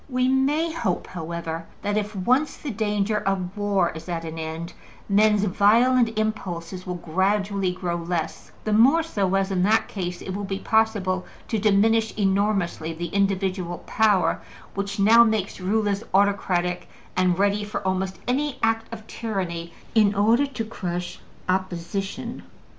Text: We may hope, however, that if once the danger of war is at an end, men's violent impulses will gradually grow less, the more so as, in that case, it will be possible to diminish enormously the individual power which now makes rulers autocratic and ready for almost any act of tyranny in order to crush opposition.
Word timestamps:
We 0.09 0.27
may 0.27 0.73
hope, 0.73 1.05
however, 1.05 1.67
that 1.83 1.95
if 1.95 2.15
once 2.15 2.57
the 2.57 2.71
danger 2.71 3.17
of 3.19 3.55
war 3.55 3.91
is 3.91 4.09
at 4.09 4.25
an 4.25 4.39
end, 4.39 4.73
men's 5.07 5.43
violent 5.43 6.17
impulses 6.17 6.87
will 6.87 6.95
gradually 6.95 7.71
grow 7.71 7.97
less, 7.97 8.49
the 8.63 8.73
more 8.73 9.03
so 9.03 9.35
as, 9.35 9.51
in 9.51 9.61
that 9.61 9.87
case, 9.87 10.19
it 10.23 10.33
will 10.35 10.43
be 10.43 10.57
possible 10.57 11.27
to 11.49 11.59
diminish 11.59 12.17
enormously 12.17 12.93
the 12.93 13.09
individual 13.13 13.83
power 13.85 14.41
which 14.73 14.97
now 14.97 15.23
makes 15.23 15.61
rulers 15.61 16.03
autocratic 16.15 16.89
and 17.15 17.37
ready 17.37 17.63
for 17.63 17.85
almost 17.87 18.17
any 18.27 18.57
act 18.63 18.91
of 18.91 19.05
tyranny 19.05 19.71
in 19.93 20.15
order 20.15 20.47
to 20.47 20.65
crush 20.65 21.19
opposition. 21.47 22.41